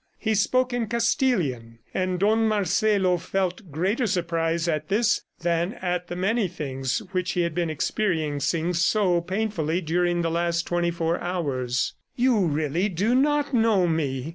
He 0.17 0.33
spoke 0.33 0.73
in 0.73 0.87
Castilian, 0.87 1.77
and 1.93 2.17
Don 2.19 2.47
Marcelo 2.47 3.17
felt 3.17 3.69
greater 3.71 4.07
surprise 4.07 4.67
at 4.67 4.87
this 4.89 5.21
than 5.41 5.75
at 5.75 6.07
the 6.07 6.15
many 6.15 6.47
things 6.47 7.03
which 7.11 7.33
he 7.33 7.41
had 7.41 7.53
been 7.53 7.69
experiencing 7.69 8.73
so 8.73 9.21
painfully 9.21 9.79
during 9.79 10.23
the 10.23 10.31
last 10.31 10.63
twenty 10.65 10.89
four 10.89 11.19
hours. 11.21 11.93
"You 12.15 12.47
really 12.47 12.89
do 12.89 13.13
not 13.13 13.53
know 13.53 13.85
me?" 13.85 14.27